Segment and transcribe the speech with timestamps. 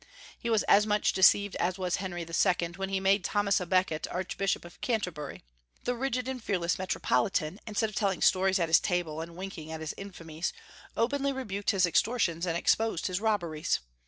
[0.39, 2.69] He was as much deceived as was Henry II.
[2.77, 5.43] when he made Thomas à Becket archbishop of Canterbury.
[5.83, 9.79] The rigid and fearless metropolitan, instead of telling stories at his table and winking at
[9.79, 10.53] his infamies,
[10.97, 13.79] openly rebuked his extortions and exposed his robberies.